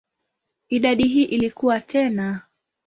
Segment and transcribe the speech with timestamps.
[0.69, 2.41] Idadi hii ilikua tena.